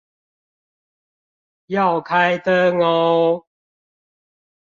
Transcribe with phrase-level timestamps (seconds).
[1.67, 3.45] 要開燈喔